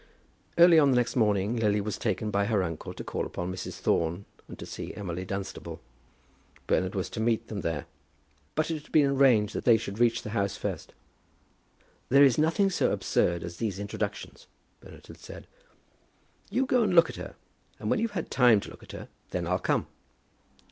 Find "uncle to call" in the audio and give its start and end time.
2.63-3.23